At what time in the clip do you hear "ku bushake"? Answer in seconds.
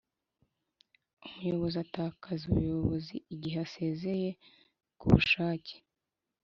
4.99-5.75